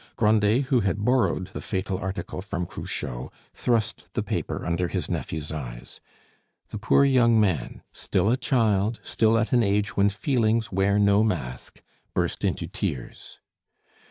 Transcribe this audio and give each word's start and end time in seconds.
Grandet, 0.15 0.63
who 0.65 0.79
had 0.79 1.05
borrowed 1.05 1.49
the 1.53 1.61
fatal 1.61 1.99
article 1.99 2.41
from 2.41 2.65
Cruchot, 2.65 3.31
thrust 3.53 4.11
the 4.13 4.23
paper 4.23 4.65
under 4.65 4.87
his 4.87 5.11
nephew's 5.11 5.51
eyes. 5.51 6.01
The 6.69 6.79
poor 6.79 7.05
young 7.05 7.39
man, 7.39 7.83
still 7.91 8.31
a 8.31 8.35
child, 8.35 8.99
still 9.03 9.37
at 9.37 9.53
an 9.53 9.61
age 9.61 9.95
when 9.95 10.09
feelings 10.09 10.71
wear 10.71 10.97
no 10.97 11.23
mask, 11.23 11.83
burst 12.15 12.43
into 12.43 12.65
tears. 12.65 13.37